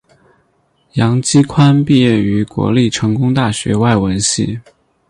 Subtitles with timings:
[0.93, 4.59] 杨基宽毕业于国立成功大学外文系。